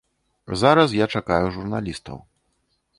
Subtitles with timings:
[0.61, 2.17] Зараз я чакаю журналістаў.